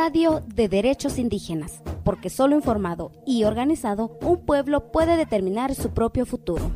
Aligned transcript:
Radio 0.00 0.44
de 0.46 0.68
Derechos 0.68 1.18
Indígenas, 1.18 1.82
porque 2.04 2.30
solo 2.30 2.54
informado 2.54 3.10
y 3.26 3.42
organizado 3.42 4.16
un 4.20 4.46
pueblo 4.46 4.92
puede 4.92 5.16
determinar 5.16 5.74
su 5.74 5.90
propio 5.90 6.24
futuro. 6.24 6.70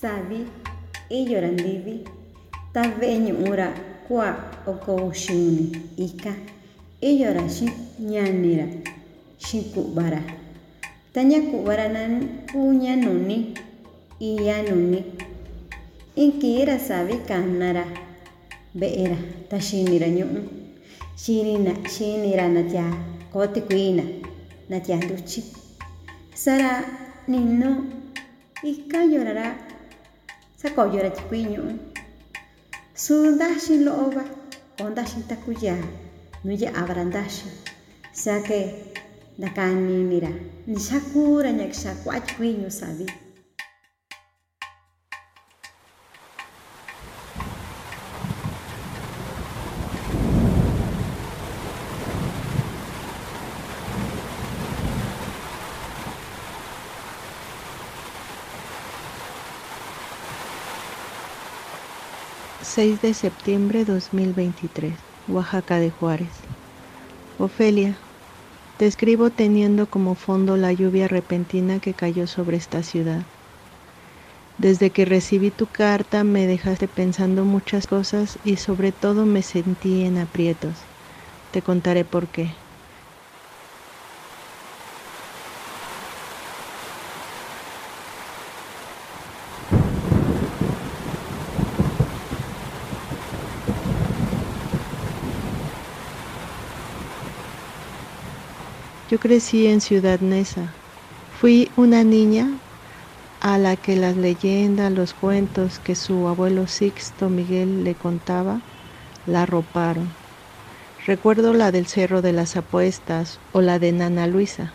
Sabi 0.00 0.46
iyorandivi 1.08 2.04
taveño 2.04 2.25
tave'eñu'úra 2.76 3.68
ku'a 4.06 4.30
oko'uxiuni 4.70 5.64
ika. 6.06 6.32
Iyora 7.00 7.44
xi 7.48 7.66
ñanera 8.12 8.66
xinku'vara 9.46 10.20
ta 11.12 11.20
ñaku'varana 11.30 12.02
kú 12.52 12.60
ñanuni 12.82 13.36
iyanuni 14.20 15.00
inkira 16.22 16.76
savi 16.88 17.16
kanara 17.28 17.84
ve'era 18.80 19.18
ta 19.48 19.56
xinira 19.66 20.08
ñu'ún 20.08 20.44
xinira 21.94 22.44
natya 22.56 22.84
kotikuina 23.32 24.04
natya 24.70 24.96
nduchi 25.04 25.40
sara 26.42 26.70
nino 27.28 27.70
ika 28.72 28.98
yorara 29.12 29.46
sakoyora 30.60 31.10
tikuii 31.16 31.46
ñu'ún. 31.52 31.95
Sundaxin 32.96 33.84
lo'oba, 33.84 34.24
ondaxin 34.80 35.22
takuya, 35.28 35.76
nuya 36.44 36.72
abrandaxin. 36.80 37.52
Sea 38.12 38.40
que, 38.42 38.94
da 39.36 39.52
canini 39.52 40.02
nira, 40.08 40.32
ni 40.66 40.78
shakura 40.80 41.50
ñak 41.52 41.72
shakwach 41.74 42.38
wiño 42.40 42.70
sabi. 42.70 43.04
6 62.66 63.00
de 63.00 63.14
septiembre 63.14 63.84
2023, 63.84 65.06
Oaxaca 65.24 65.78
de 65.78 65.90
Juárez. 65.92 66.42
Ofelia, 67.36 68.08
te 68.76 68.86
escribo 68.86 69.32
teniendo 69.32 69.90
como 69.90 70.16
fondo 70.16 70.56
la 70.56 70.72
lluvia 70.72 71.08
repentina 71.08 71.80
que 71.80 71.96
cayó 71.96 72.26
sobre 72.26 72.58
esta 72.58 72.82
ciudad. 72.82 73.28
Desde 74.58 74.92
que 74.92 75.04
recibí 75.06 75.50
tu 75.50 75.70
carta 75.70 76.24
me 76.24 76.46
dejaste 76.46 76.88
pensando 76.88 77.44
muchas 77.44 77.86
cosas 77.86 78.38
y 78.42 78.56
sobre 78.56 78.92
todo 78.92 79.24
me 79.26 79.42
sentí 79.42 80.02
en 80.04 80.18
aprietos. 80.18 80.90
Te 81.50 81.62
contaré 81.62 82.04
por 82.04 82.30
qué. 82.30 82.65
Yo 99.10 99.20
crecí 99.20 99.68
en 99.68 99.80
Ciudad 99.80 100.18
Neza. 100.18 100.72
Fui 101.40 101.70
una 101.76 102.02
niña 102.02 102.48
a 103.40 103.56
la 103.56 103.76
que 103.76 103.94
las 103.94 104.16
leyendas, 104.16 104.90
los 104.90 105.14
cuentos 105.14 105.78
que 105.78 105.94
su 105.94 106.26
abuelo 106.26 106.66
Sixto 106.66 107.28
Miguel 107.28 107.84
le 107.84 107.94
contaba, 107.94 108.60
la 109.26 109.42
arroparon. 109.42 110.10
Recuerdo 111.06 111.54
la 111.54 111.70
del 111.70 111.86
Cerro 111.86 112.20
de 112.20 112.32
las 112.32 112.56
Apuestas 112.56 113.38
o 113.52 113.60
la 113.60 113.78
de 113.78 113.92
Nana 113.92 114.26
Luisa. 114.26 114.72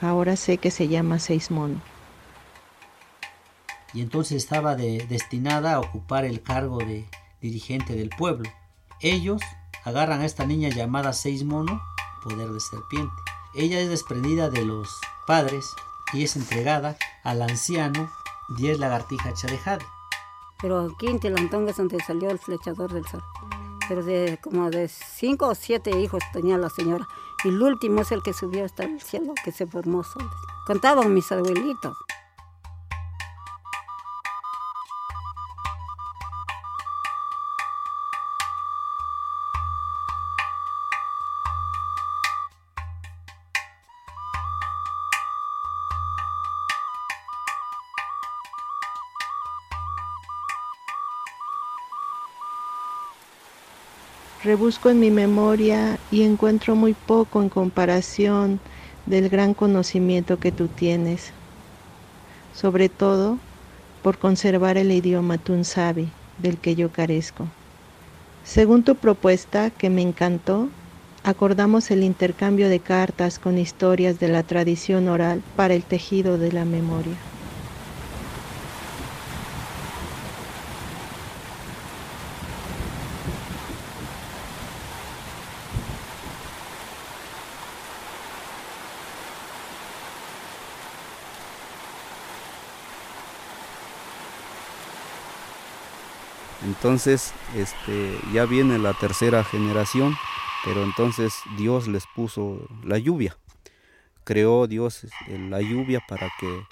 Ahora 0.00 0.34
sé 0.34 0.58
que 0.58 0.72
se 0.72 0.88
llama 0.88 1.20
Seis 1.20 1.52
Mono. 1.52 1.80
Y 3.94 4.00
entonces 4.00 4.38
estaba 4.38 4.74
destinada 4.74 5.74
a 5.74 5.80
ocupar 5.80 6.24
el 6.24 6.42
cargo 6.42 6.78
de 6.78 7.06
dirigente 7.40 7.94
del 7.94 8.08
pueblo. 8.08 8.50
Ellos 9.00 9.40
agarran 9.84 10.22
a 10.22 10.26
esta 10.26 10.44
niña 10.44 10.68
llamada 10.68 11.12
Seis 11.12 11.44
Mono, 11.44 11.80
poder 12.24 12.48
de 12.48 12.60
serpiente. 12.60 13.27
Ella 13.54 13.80
es 13.80 13.88
desprendida 13.88 14.50
de 14.50 14.64
los 14.64 15.00
padres 15.26 15.74
y 16.12 16.24
es 16.24 16.36
entregada 16.36 16.96
al 17.24 17.42
anciano 17.42 18.10
Diez 18.48 18.78
Lagartija 18.78 19.32
Charejade. 19.34 19.84
Pero 20.60 20.90
aquí 20.92 21.06
en 21.06 21.20
Tilantonga 21.20 21.70
es 21.70 21.76
donde 21.76 21.98
salió 22.00 22.30
el 22.30 22.38
flechador 22.38 22.92
del 22.92 23.06
sol. 23.06 23.22
Pero 23.88 24.02
de 24.02 24.38
como 24.42 24.70
de 24.70 24.88
cinco 24.88 25.48
o 25.48 25.54
siete 25.54 25.98
hijos 25.98 26.22
tenía 26.32 26.58
la 26.58 26.68
señora. 26.68 27.08
Y 27.44 27.48
el 27.48 27.62
último 27.62 28.02
es 28.02 28.12
el 28.12 28.22
que 28.22 28.32
subió 28.32 28.64
hasta 28.64 28.84
el 28.84 29.00
cielo, 29.00 29.32
que 29.44 29.52
se 29.52 29.66
formó 29.66 30.02
solo. 30.02 30.30
Contaban 30.66 31.14
mis 31.14 31.30
abuelitos. 31.32 31.96
Rebusco 54.40 54.88
en 54.90 55.00
mi 55.00 55.10
memoria 55.10 56.00
y 56.10 56.22
encuentro 56.22 56.76
muy 56.76 56.94
poco 56.94 57.42
en 57.42 57.48
comparación 57.50 58.62
del 59.04 59.28
gran 59.28 59.54
conocimiento 59.54 60.38
que 60.38 60.52
tú 60.52 60.68
tienes, 60.68 61.34
sobre 62.50 62.88
todo 62.88 63.40
por 64.02 64.18
conservar 64.18 64.78
el 64.78 64.92
idioma 64.92 65.38
tunsabi 65.38 66.18
del 66.36 66.60
que 66.60 66.74
yo 66.76 66.92
carezco. 66.92 67.56
Según 68.42 68.84
tu 68.84 69.00
propuesta, 69.00 69.70
que 69.70 69.90
me 69.90 70.02
encantó, 70.02 70.74
acordamos 71.24 71.90
el 71.90 72.04
intercambio 72.04 72.68
de 72.68 72.82
cartas 72.82 73.38
con 73.38 73.58
historias 73.58 74.18
de 74.18 74.28
la 74.28 74.44
tradición 74.44 75.08
oral 75.08 75.44
para 75.54 75.74
el 75.74 75.86
tejido 75.86 76.38
de 76.38 76.52
la 76.52 76.64
memoria. 76.64 77.27
Entonces, 96.64 97.32
este, 97.54 98.18
ya 98.32 98.44
viene 98.44 98.78
la 98.78 98.92
tercera 98.94 99.44
generación, 99.44 100.16
pero 100.64 100.82
entonces 100.82 101.34
Dios 101.56 101.86
les 101.86 102.06
puso 102.06 102.66
la 102.82 102.98
lluvia. 102.98 103.36
Creó 104.24 104.66
Dios 104.66 105.04
este, 105.04 105.38
la 105.38 105.60
lluvia 105.60 106.02
para 106.08 106.28
que 106.40 106.64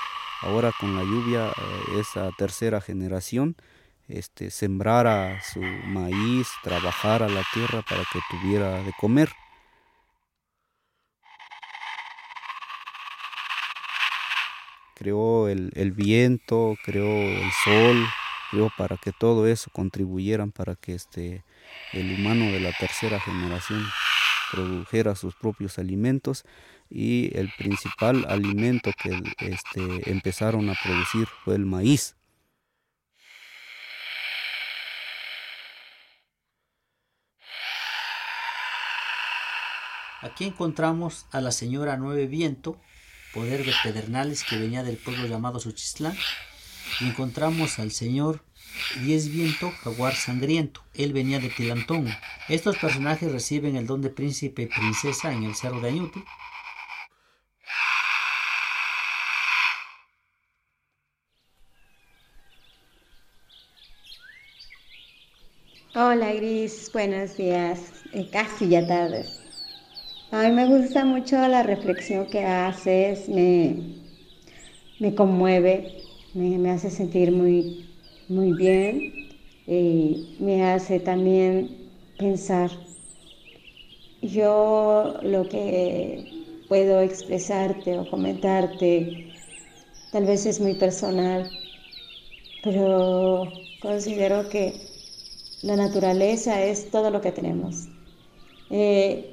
ahora 0.42 0.72
con 0.78 0.96
la 0.96 1.02
lluvia 1.02 1.48
eh, 1.48 2.00
esa 2.00 2.30
tercera 2.36 2.80
generación 2.80 3.56
este, 4.08 4.50
sembrara 4.50 5.40
su 5.42 5.60
maíz, 5.60 6.48
trabajara 6.62 7.28
la 7.28 7.44
tierra 7.54 7.82
para 7.82 8.02
que 8.12 8.18
tuviera 8.30 8.82
de 8.82 8.92
comer. 8.98 9.30
Creó 14.94 15.48
el, 15.48 15.72
el 15.74 15.92
viento, 15.92 16.74
creó 16.84 17.06
el 17.06 17.50
sol, 17.64 18.06
para 18.76 18.96
que 18.96 19.12
todo 19.12 19.46
eso 19.46 19.70
contribuyeran 19.72 20.52
para 20.52 20.76
que 20.76 20.94
este, 20.94 21.44
el 21.92 22.12
humano 22.12 22.46
de 22.46 22.60
la 22.60 22.72
tercera 22.72 23.20
generación 23.20 23.84
produjera 24.52 25.14
sus 25.16 25.34
propios 25.34 25.78
alimentos 25.78 26.44
y 26.88 27.36
el 27.36 27.52
principal 27.58 28.24
alimento 28.28 28.92
que 29.02 29.20
este, 29.38 30.10
empezaron 30.10 30.70
a 30.70 30.74
producir 30.82 31.26
fue 31.44 31.56
el 31.56 31.66
maíz. 31.66 32.16
Aquí 40.22 40.44
encontramos 40.44 41.26
a 41.30 41.40
la 41.40 41.52
señora 41.52 41.96
Nueve 41.96 42.26
Viento, 42.26 42.80
poder 43.34 43.64
de 43.64 43.72
Pedernales 43.82 44.44
que 44.44 44.56
venía 44.56 44.82
del 44.82 44.96
pueblo 44.96 45.26
llamado 45.26 45.60
Suchislán, 45.60 46.16
encontramos 47.00 47.78
al 47.78 47.90
señor 47.90 48.42
Diez 49.02 49.30
Viento, 49.30 49.70
Jaguar 49.82 50.14
Sangriento. 50.14 50.82
Él 50.94 51.12
venía 51.12 51.38
de 51.38 51.48
Tilantón. 51.48 52.08
Estos 52.48 52.76
personajes 52.78 53.30
reciben 53.30 53.76
el 53.76 53.86
don 53.86 54.02
de 54.02 54.10
príncipe 54.10 54.62
y 54.62 54.66
princesa 54.66 55.32
en 55.32 55.44
el 55.44 55.54
Cerro 55.54 55.80
de 55.80 55.88
Añuti. 55.88 56.24
Hola 65.98 66.34
Gris, 66.34 66.90
buenos 66.92 67.38
días, 67.38 67.80
eh, 68.12 68.28
casi 68.30 68.68
ya 68.68 68.86
tarde. 68.86 69.24
A 70.30 70.42
mí 70.42 70.50
me 70.50 70.66
gusta 70.66 71.06
mucho 71.06 71.36
la 71.48 71.62
reflexión 71.62 72.26
que 72.26 72.44
haces, 72.44 73.30
me, 73.30 73.96
me 75.00 75.14
conmueve, 75.14 76.05
me, 76.36 76.70
hace 76.70 76.90
sentir 76.90 77.32
muy, 77.32 77.86
muy 78.28 78.52
bien 78.52 79.12
y 79.66 80.36
me 80.38 80.64
hace 80.64 81.00
también 81.00 81.70
pensar. 82.18 82.70
Yo 84.20 85.14
lo 85.22 85.48
que 85.48 86.24
puedo 86.68 87.00
expresarte 87.00 87.98
o 87.98 88.08
comentarte 88.08 89.32
tal 90.12 90.26
vez 90.26 90.46
es 90.46 90.60
muy 90.60 90.74
personal, 90.74 91.50
pero 92.62 93.52
considero 93.80 94.48
que 94.48 94.74
la 95.62 95.76
naturaleza 95.76 96.62
es 96.62 96.90
todo 96.90 97.10
lo 97.10 97.20
que 97.20 97.32
tenemos. 97.32 97.88
Eh, 98.70 99.32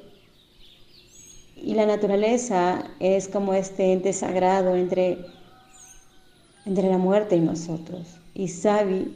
y 1.56 1.74
la 1.74 1.86
naturaleza 1.86 2.90
es 3.00 3.28
como 3.28 3.54
este 3.54 3.92
ente 3.92 4.12
sagrado 4.12 4.76
entre, 4.76 5.33
entre 6.66 6.88
la 6.88 6.98
muerte 6.98 7.36
y 7.36 7.40
nosotros. 7.40 8.18
Y 8.34 8.48
Sabi 8.48 9.12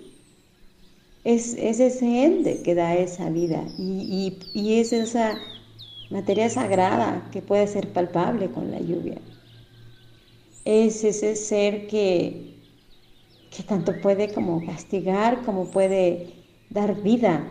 es, 1.24 1.54
ese 1.54 2.24
ente 2.24 2.62
que 2.62 2.74
da 2.74 2.94
esa 2.94 3.30
vida 3.30 3.64
y, 3.78 4.36
es 4.54 4.92
esa 4.92 5.38
materia 6.10 6.48
sagrada 6.48 7.28
que 7.32 7.42
puede 7.42 7.66
ser 7.66 7.92
palpable 7.92 8.50
con 8.50 8.70
la 8.70 8.80
lluvia. 8.80 9.18
Es 10.64 11.04
ese 11.04 11.36
ser 11.36 11.86
que, 11.86 12.54
que 13.54 13.62
tanto 13.62 13.92
puede 14.00 14.32
como 14.32 14.64
castigar, 14.64 15.42
como 15.44 15.66
puede 15.70 16.34
dar 16.70 17.02
vida, 17.02 17.46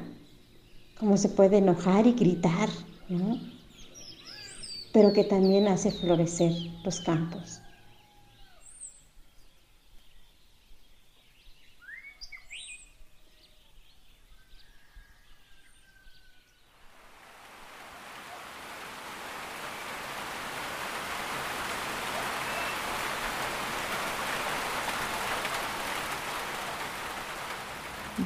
como 0.99 1.17
se 1.17 1.29
puede 1.29 1.57
enojar 1.57 2.07
y 2.07 2.13
gritar, 2.13 2.69
¿no? 3.09 3.39
pero 4.97 5.13
que 5.13 5.23
también 5.23 5.67
hace 5.67 5.91
florecer 5.91 6.51
los 6.83 7.01
campos. 7.01 7.61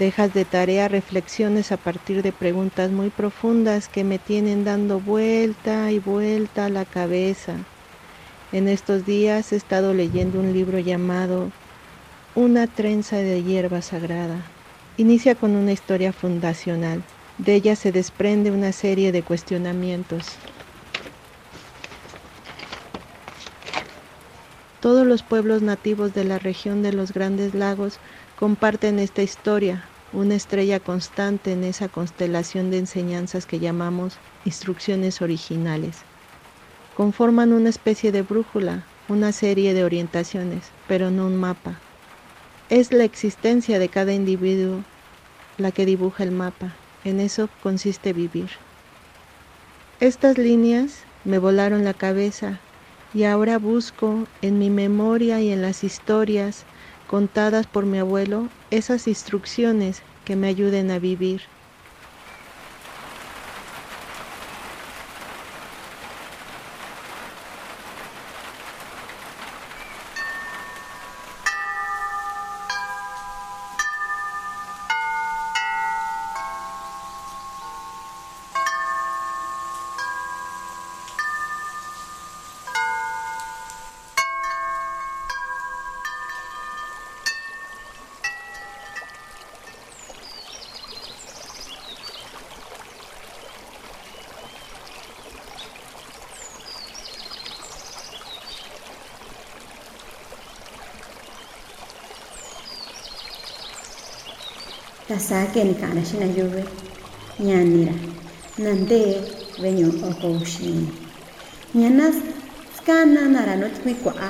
Dejas 0.01 0.33
de 0.33 0.45
tarea 0.45 0.87
reflexiones 0.87 1.71
a 1.71 1.77
partir 1.77 2.23
de 2.23 2.31
preguntas 2.31 2.89
muy 2.89 3.11
profundas 3.11 3.87
que 3.87 4.03
me 4.03 4.17
tienen 4.17 4.65
dando 4.65 4.99
vuelta 4.99 5.91
y 5.91 5.99
vuelta 5.99 6.65
a 6.65 6.69
la 6.69 6.85
cabeza. 6.85 7.53
En 8.51 8.67
estos 8.67 9.05
días 9.05 9.53
he 9.53 9.57
estado 9.57 9.93
leyendo 9.93 10.39
un 10.39 10.53
libro 10.53 10.79
llamado 10.79 11.51
Una 12.33 12.65
trenza 12.65 13.17
de 13.17 13.43
hierba 13.43 13.83
sagrada. 13.83 14.37
Inicia 14.97 15.35
con 15.35 15.55
una 15.55 15.71
historia 15.71 16.11
fundacional. 16.13 17.03
De 17.37 17.53
ella 17.53 17.75
se 17.75 17.91
desprende 17.91 18.49
una 18.49 18.71
serie 18.71 19.11
de 19.11 19.21
cuestionamientos. 19.21 20.25
Todos 24.79 25.05
los 25.05 25.21
pueblos 25.21 25.61
nativos 25.61 26.15
de 26.15 26.23
la 26.23 26.39
región 26.39 26.81
de 26.81 26.91
los 26.91 27.13
Grandes 27.13 27.53
Lagos 27.53 27.99
comparten 28.39 28.97
esta 28.97 29.21
historia, 29.21 29.85
una 30.13 30.35
estrella 30.35 30.79
constante 30.79 31.53
en 31.53 31.63
esa 31.63 31.87
constelación 31.87 32.69
de 32.69 32.79
enseñanzas 32.79 33.45
que 33.45 33.59
llamamos 33.59 34.17
instrucciones 34.45 35.21
originales. 35.21 35.97
Conforman 36.97 37.53
una 37.53 37.69
especie 37.69 38.11
de 38.11 38.21
brújula, 38.21 38.83
una 39.07 39.31
serie 39.31 39.73
de 39.73 39.83
orientaciones, 39.83 40.63
pero 40.87 41.11
no 41.11 41.27
un 41.27 41.37
mapa. 41.37 41.75
Es 42.69 42.91
la 42.91 43.03
existencia 43.03 43.79
de 43.79 43.89
cada 43.89 44.13
individuo 44.13 44.83
la 45.57 45.71
que 45.71 45.85
dibuja 45.85 46.23
el 46.23 46.31
mapa. 46.31 46.73
En 47.03 47.19
eso 47.19 47.49
consiste 47.63 48.13
vivir. 48.13 48.49
Estas 49.99 50.37
líneas 50.37 50.99
me 51.25 51.37
volaron 51.37 51.83
la 51.83 51.93
cabeza 51.93 52.59
y 53.13 53.23
ahora 53.23 53.59
busco 53.59 54.25
en 54.41 54.57
mi 54.59 54.69
memoria 54.69 55.41
y 55.41 55.51
en 55.51 55.61
las 55.61 55.83
historias 55.83 56.65
contadas 57.11 57.67
por 57.67 57.85
mi 57.85 57.99
abuelo 57.99 58.55
esas 58.71 59.05
instrucciones 59.07 60.07
que 60.23 60.35
me 60.37 60.47
ayuden 60.47 60.89
a 60.91 60.99
vivir. 60.99 61.51
kasakeni 105.11 105.75
xinayuve 106.09 106.63
ñanira 107.47 107.95
nande 108.63 108.99
veño 109.61 109.87
okoxini 110.09 110.87
skana 112.77 113.27
nara 113.27 113.55
no 113.59 113.67
tikuyku'a 113.75 114.29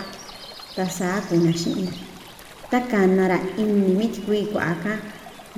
tasakuna 0.76 1.52
xi'na 1.62 1.92
ta 2.72 2.80
kanara 2.92 3.38
inimi 3.62 4.08
tikuyku'aka 4.16 4.94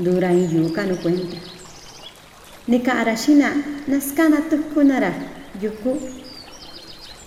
duran 0.04 0.38
yuka 0.54 0.82
no 0.90 0.96
cuenta 1.04 1.40
nika'ara 2.68 3.16
xina 3.16 3.48
naskana 3.88 4.38
tukkunara 4.50 5.12
yuku. 5.64 5.92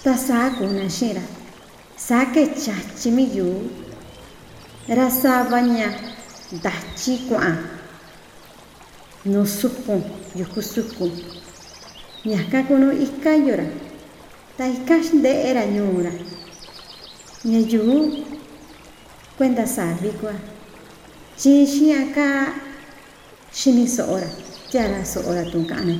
Tasakuna 0.04 0.88
xira 0.88 1.22
sake 1.96 2.46
chachimi 2.62 3.26
rasa 4.88 4.94
rasabaña 4.94 5.88
dachi 6.62 7.26
ku'a 7.28 7.75
no 9.26 9.44
supo 9.46 10.00
yuku 10.38 10.62
suku 10.62 11.10
ñaka 12.26 12.62
kono 12.68 12.92
ikayora 12.94 13.66
ta 14.56 14.64
ikash 14.66 15.10
de 15.22 15.28
era 15.50 15.66
ñura 15.66 16.10
ñayu 17.44 18.22
cuenta 19.36 19.66
sabi 19.66 20.10
kwa 20.20 20.32
chi 21.36 21.66
shi 21.66 21.92
aka 21.92 22.54
shini 23.52 23.86
soora 23.88 24.26
jara 24.72 25.04
soora 25.04 25.42
tun 25.50 25.66
kana 25.66 25.94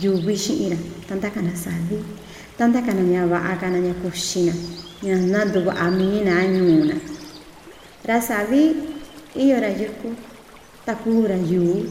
yubi 0.00 0.36
shi 0.36 0.66
ira. 0.66 0.76
Tanta 1.08 1.30
kana 1.30 1.56
sabi 1.56 1.96
tanta 2.56 2.80
kana 2.80 3.00
nya 3.02 3.26
wa 3.26 3.38
aka 3.52 3.68
na 3.70 3.78
nya 3.78 3.94
kushina 4.04 4.52
nya 5.02 5.16
na 5.16 5.44
du 5.44 5.68
amina 5.70 6.44
ñuna 6.46 6.94
ra 8.04 8.20
sabi 8.20 8.76
iyo 9.36 9.56
ra 9.60 9.68
yuku. 9.68 10.12
Takura 10.84 11.36
yu 11.38 11.86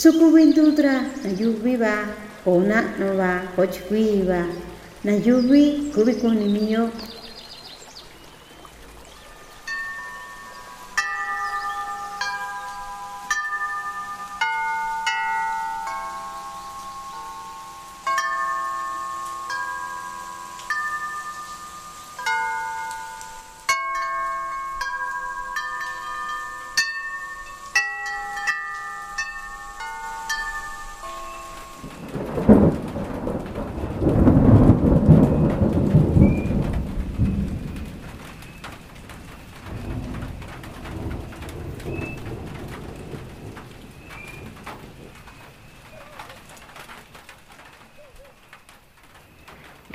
Sukuwintutra 0.00 0.92
na 1.22 1.30
yubi 1.40 1.76
ba 1.76 2.08
ona 2.46 2.96
no 2.98 3.16
ba 3.20 3.52
kochkui 3.52 4.24
ba 4.24 4.48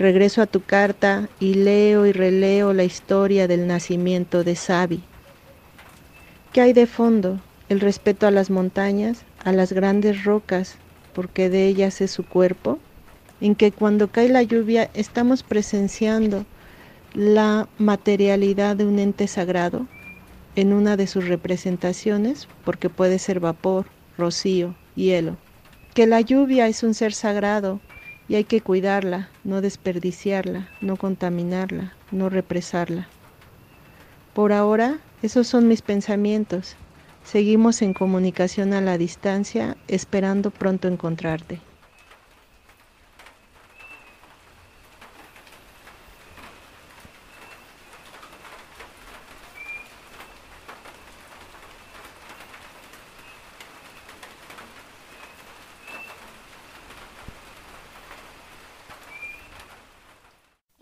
Regreso 0.06 0.44
a 0.44 0.46
tu 0.46 0.62
carta 0.62 1.30
y 1.40 1.56
leo 1.56 2.06
y 2.06 2.12
releo 2.12 2.74
la 2.74 2.84
historia 2.84 3.48
del 3.48 3.66
nacimiento 3.66 4.44
de 4.44 4.56
Sabi. 4.56 5.02
¿Qué 6.54 6.62
hay 6.62 6.74
de 6.74 6.86
fondo? 6.86 7.40
El 7.70 7.80
respeto 7.80 8.28
a 8.28 8.32
las 8.32 8.52
montañas, 8.52 9.24
a 9.44 9.52
las 9.52 9.74
grandes 9.74 10.24
rocas, 10.24 10.76
porque 11.16 11.50
de 11.50 11.66
ellas 11.66 12.02
es 12.02 12.12
su 12.12 12.24
cuerpo, 12.24 12.78
en 13.42 13.56
que 13.56 13.72
cuando 13.72 14.08
cae 14.10 14.30
la 14.30 14.44
lluvia 14.44 14.92
estamos 14.94 15.42
presenciando 15.42 16.46
la 17.16 17.68
materialidad 17.80 18.76
de 18.76 18.86
un 18.86 19.00
ente 19.00 19.26
sagrado 19.26 19.88
en 20.56 20.74
una 20.74 20.98
de 20.98 21.08
sus 21.08 21.28
representaciones, 21.28 22.48
porque 22.64 22.92
puede 22.92 23.18
ser 23.18 23.40
vapor, 23.40 23.88
rocío, 24.20 24.76
hielo. 24.96 25.36
Que 25.96 26.06
la 26.06 26.22
lluvia 26.22 26.68
es 26.68 26.84
un 26.84 26.94
ser 26.94 27.12
sagrado 27.12 27.80
y 28.28 28.36
hay 28.36 28.44
que 28.44 28.62
cuidarla, 28.62 29.30
no 29.44 29.62
desperdiciarla, 29.62 30.70
no 30.82 30.98
contaminarla, 30.98 31.94
no 32.12 32.30
represarla. 32.30 33.08
Por 34.34 34.52
ahora, 34.52 35.00
esos 35.22 35.48
son 35.48 35.68
mis 35.68 35.82
pensamientos. 35.82 36.76
Seguimos 37.24 37.82
en 37.82 37.94
comunicación 37.94 38.74
a 38.74 38.82
la 38.82 38.98
distancia, 38.98 39.78
esperando 39.88 40.52
pronto 40.52 40.88
encontrarte. 40.88 41.60